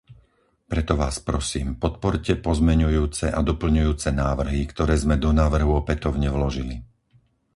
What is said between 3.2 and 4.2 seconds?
a doplňujúce